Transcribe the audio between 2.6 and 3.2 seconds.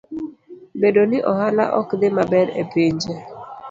e pinje